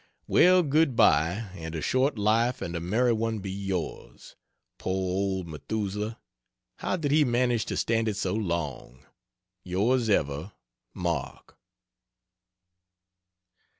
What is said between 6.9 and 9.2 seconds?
did he manage to stand it so long?